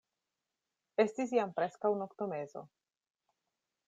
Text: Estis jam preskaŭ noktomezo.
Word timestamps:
Estis 1.03 1.33
jam 1.37 1.53
preskaŭ 1.59 1.91
noktomezo. 1.99 2.65